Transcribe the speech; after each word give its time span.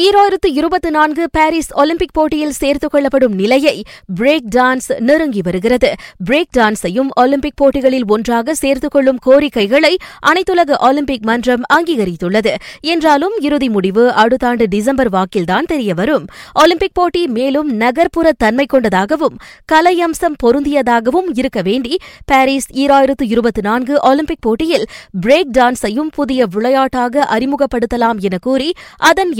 ஈராயிரத்து 0.00 0.46
இருபத்தி 0.52 0.90
நான்கு 0.90 1.30
பாரிஸ் 1.30 1.74
ஒலிம்பிக் 1.74 2.12
போட்டியில் 2.12 2.52
சேர்த்துக் 2.52 2.90
கொள்ளப்படும் 2.90 3.32
நிலையை 3.32 3.82
பிரேக் 4.20 4.46
டான்ஸ் 4.56 5.00
நெருங்கி 5.00 5.40
வருகிறது. 5.42 5.94
பிரேக் 6.30 6.52
டான்ஸையும் 6.56 7.08
ஒலிம்பிக் 7.20 7.56
போட்டிகளில் 7.56 8.04
ஒன்றாக 8.06 8.54
சேர்த்துக் 8.54 8.90
கொள்ளும் 8.90 9.18
கோரிக்கைகளை 9.18 9.96
அனைத்துலக 10.26 10.78
ஒலிம்பிக் 10.78 11.24
மன்றம் 11.24 11.62
அங்கீகரித்துள்ளது. 11.74 12.54
என்றாலும் 12.80 13.32
இறுதி 13.40 13.68
முடிவு 13.68 14.12
அடுத்த 14.12 14.46
ஆண்டு 14.46 14.68
டிசம்பர் 14.68 15.10
வாக்கில்தான் 15.10 15.64
தெரியவரும். 15.66 16.26
ஒலிம்பிக் 16.52 16.94
போட்டி 16.94 17.26
மேலும் 17.26 17.70
நகர்ப்புற 17.70 18.32
தன்மை 18.38 18.66
கொண்டதாகவும் 18.66 19.38
கலை 19.64 20.00
அம்சம் 20.00 20.36
பொருந்தியதாகவும் 20.42 21.28
இருக்க 21.32 21.62
வேண்டி 21.62 21.96
பாரிஸ் 22.24 22.72
ஈராயிரத்து 22.72 23.22
இருபத்தி 23.22 23.60
நான்கு 23.60 24.00
ஒலிம்பிக் 24.00 24.40
போட்டியில் 24.40 24.86
பிரேக் 25.26 25.50
டான்ஸையும் 25.58 26.08
புதிய 26.10 26.46
விளையாட்டாக 26.46 27.28
அறிமுகப்படுத்தலாம் 27.30 28.18
என 28.18 28.38
கூறி 28.40 28.72
அதன் 28.96 29.32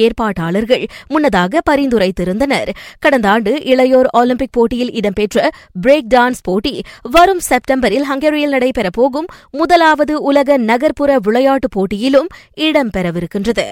ஏற்பாட்டாளர்கள் 0.51 0.87
முன்னதாக 1.09 1.61
பரிந்துரைத்திருந்தனர். 1.71 2.69
கடந்த 2.99 3.29
ஆண்டு 3.29 3.57
இளையோர் 3.57 4.07
ஒலிம்பிக் 4.13 4.53
போட்டியில் 4.53 4.93
இடம்பெற்ற 4.93 5.51
பிரேக் 5.87 6.07
டான்ஸ் 6.15 6.43
போட்டி 6.43 6.83
வரும் 7.03 7.41
செப்டம்பரில் 7.41 8.05
ஹங்கேரியில் 8.11 8.53
நடைபெறப்போகும் 8.53 9.27
முதலாவது 9.51 10.23
உலக 10.23 10.57
நகர்ப்புற 10.57 11.19
விளையாட்டுப் 11.19 11.71
போட்டியிலும் 11.71 12.27
இடம்பெறவிருக்கின்றது. 12.57 13.67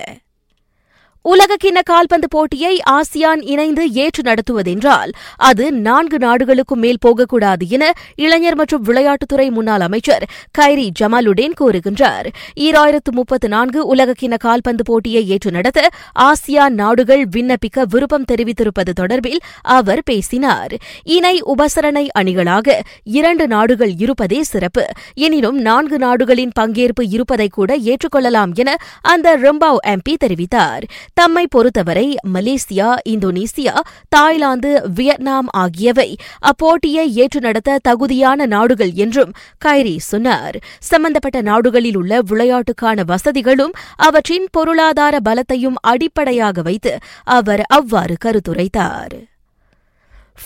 உலகக்கிண்ண 1.25 1.79
கால்பந்து 1.83 2.29
போட்டியை 2.29 2.83
ஆசியான் 2.91 3.43
இணைந்து 3.43 3.93
ஏற்று 3.93 4.23
நடத்துவதென்றால் 4.23 5.11
அது 5.37 5.73
நான்கு 5.73 6.19
நாடுகளுக்கும் 6.19 6.79
மேல் 6.79 6.99
போகக்கூடாது 7.01 7.69
என 7.69 7.93
இளைஞர் 8.15 8.55
மற்றும் 8.55 8.85
விளையாட்டுத்துறை 8.85 9.51
முன்னாள் 9.51 9.81
அமைச்சர் 9.81 10.25
கைரி 10.59 10.91
ஜமாலுடேன் 11.01 11.57
கூறுகின்றார். 11.61 12.27
ஈராயிரத்து 12.61 13.11
முப்பத்து 13.11 13.49
நான்கு 13.49 13.95
உலகக்கிண்ண 13.95 14.37
கால்பந்து 14.37 14.85
போட்டியை 14.85 15.29
ஏற்று 15.29 15.51
நடத்த 15.51 15.89
ஆசியான் 16.21 16.75
நாடுகள் 16.75 17.27
விண்ணப்பிக்க 17.37 17.83
விருப்பம் 17.89 18.25
தெரிவித்திருப்பது 18.33 18.93
தொடர்பில் 19.01 19.41
அவர் 19.63 20.03
பேசினார். 20.05 20.77
இணை 21.05 21.43
உபசரணை 21.43 22.07
அணிகளாக 22.19 22.81
இரண்டு 23.05 23.47
நாடுகள் 23.47 23.93
இருப்பதே 23.99 24.43
சிறப்பு. 24.43 24.87
எனினும் 25.15 25.59
நான்கு 25.59 25.99
நாடுகளின் 25.99 26.51
பங்கேற்பு 26.61 27.03
இருப்பதை 27.09 27.49
கூட 27.49 27.77
ஏற்றுக்கொள்ளலாம் 27.77 28.55
என 28.55 28.77
அந்த 29.03 29.37
ரெம்பாவ் 29.39 29.77
எம்பி 29.87 30.15
தெரிவித்தார். 30.25 30.83
தம்மை 31.19 31.47
பொறுத்தவரை 31.47 32.17
மலேசியா 32.35 32.89
இந்தோனேசியா 33.09 33.75
தாய்லாந்து 34.09 34.71
வியட்நாம் 34.95 35.49
ஆகியவை 35.51 36.17
அப்போட்டியை 36.41 37.05
ஏற்று 37.13 37.41
நடத்த 37.41 37.79
தகுதியான 37.79 38.47
நாடுகள் 38.47 38.93
என்றும் 38.95 39.33
கைரி 39.65 39.97
சொன்னார். 39.97 40.57
சம்பந்தப்பட்ட 40.79 41.41
நாடுகளில் 41.41 41.97
உள்ள 41.97 42.21
விளையாட்டுக்கான 42.31 43.05
வசதிகளும் 43.05 43.75
அவற்றின் 43.97 44.47
பொருளாதார 44.51 45.19
பலத்தையும் 45.25 45.81
அடிப்படையாக 45.81 46.63
வைத்து 46.63 46.99
அவர் 47.25 47.61
அவ்வாறு 47.61 48.17
கருத்துரைத்தார். 48.25 49.17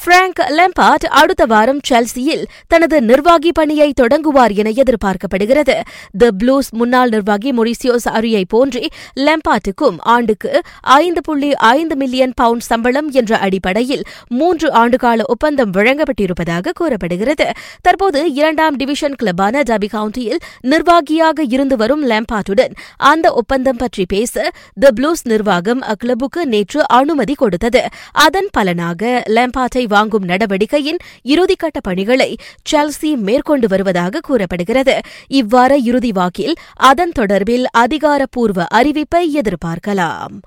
பிராங்க் 0.00 0.40
லெம்பார்ட் 0.48 1.04
அடுத்த 1.20 1.46
வாரம் 1.46 1.80
செல்சியில் 1.88 2.44
தனது 2.66 3.02
நிர்வாகி 3.02 3.52
பணியை 3.52 3.92
தொடங்குவார் 4.00 4.52
என 4.54 4.70
எதிர்பார்க்கப்படுகிறது. 4.70 5.80
தி 6.18 6.28
ப்ளூஸ் 6.38 6.70
முன்னாள் 6.70 7.08
நிர்வாகி 7.08 7.52
மொரிசியோஸ் 7.52 8.08
அரியை 8.12 8.44
போன்றே 8.48 8.88
லெம்பார்ட்டுக்கும் 9.16 9.98
ஆண்டுக்கு 9.98 10.60
ஐந்து 10.80 11.20
புள்ளி 11.20 11.54
ஐந்து 11.54 11.96
மில்லியன் 11.96 12.32
பவுண்ட் 12.36 12.60
சம்பளம் 12.60 13.10
என்ற 13.10 13.38
அடிப்படையில் 13.38 14.02
மூன்று 14.28 14.70
ஆண்டுகால 14.72 15.20
ஒப்பந்தம் 15.24 15.72
வழங்கப்பட்டிருப்பதாக 15.72 16.72
கூறப்படுகிறது. 16.72 17.50
தற்போது 17.80 18.32
இரண்டாம் 18.32 18.76
டிவிஷன் 18.76 19.16
கிளப்பான 19.22 19.62
டபி 19.70 19.90
கவுண்டியில் 19.92 20.40
நிர்வாகியாக 20.60 21.42
இருந்து 21.42 21.76
வரும் 21.76 22.06
லெம்பார்ட்டுடன் 22.08 22.74
அந்த 22.96 23.32
ஒப்பந்தம் 23.32 23.76
பற்றி 23.76 24.04
பேச 24.08 24.50
தி 24.74 24.88
ப்ளூஸ் 25.00 25.24
நிர்வாகம் 25.24 25.82
அக்கிளப்புக்கு 25.82 26.44
நேற்று 26.44 26.88
அனுமதி 26.88 27.34
கொடுத்தது. 27.34 27.82
அதன் 28.12 28.48
பலனாக 28.50 29.22
லெம்பார்ட்டை 29.26 29.81
வாங்கும் 29.86 30.24
நடவடிக்கையின் 30.24 30.96
இறுதிக்கட்ட 31.24 31.80
பணிகளை 31.82 32.36
செல்சி 32.72 33.16
மேற்கொண்டு 33.16 33.68
வருவதாக 33.68 34.20
கூறப்படுகிறது. 34.20 35.00
இவ்வார 35.32 35.72
இறுதி 35.72 36.12
வாக்கில் 36.12 36.54
அதன் 36.74 37.12
தொடர்பில் 37.18 37.64
அதிகாரப்பூர்வ 37.70 38.66
அறிவிப்பை 38.74 39.40
எதிர்பார்க்கலாம். 39.40 40.40